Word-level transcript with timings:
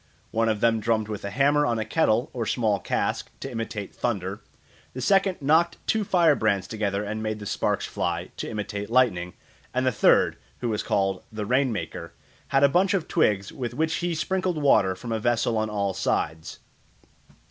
One 0.31 0.49
of 0.49 0.61
them 0.61 0.79
drummed 0.79 1.07
with 1.09 1.23
a 1.23 1.29
hammer 1.29 1.63
on 1.63 1.77
a 1.77 1.85
kettle 1.85 2.31
or 2.33 2.47
small 2.47 2.79
cask 2.79 3.29
to 3.39 3.51
imitate 3.51 3.93
thunder; 3.93 4.41
the 4.95 4.99
second 4.99 5.39
knocked 5.43 5.77
two 5.85 6.03
fire 6.03 6.33
brands 6.33 6.65
together 6.65 7.03
and 7.03 7.21
made 7.21 7.37
the 7.37 7.45
sparks 7.45 7.85
fly, 7.85 8.31
to 8.37 8.49
imitate 8.49 8.89
lightning; 8.89 9.33
and 9.75 9.85
the 9.85 9.91
third, 9.91 10.37
who 10.57 10.69
was 10.69 10.81
called 10.81 11.21
"the 11.31 11.45
rain 11.45 11.71
maker," 11.71 12.13
had 12.47 12.63
a 12.63 12.67
bunch 12.67 12.95
of 12.95 13.07
twigs 13.07 13.51
with 13.53 13.75
which 13.75 13.97
he 13.97 14.15
sprinkled 14.15 14.57
water 14.59 14.95
from 14.95 15.11
a 15.11 15.19
vessel 15.19 15.55
on 15.55 15.69
all 15.69 15.93
sides. 15.93 16.57